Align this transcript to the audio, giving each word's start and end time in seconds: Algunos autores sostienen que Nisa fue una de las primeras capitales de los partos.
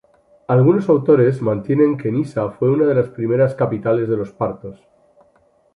Algunos 0.47 0.89
autores 0.89 1.37
sostienen 1.37 1.95
que 1.95 2.11
Nisa 2.11 2.49
fue 2.49 2.71
una 2.71 2.87
de 2.87 2.95
las 2.95 3.09
primeras 3.09 3.53
capitales 3.53 4.09
de 4.09 4.17
los 4.17 4.31
partos. 4.31 4.79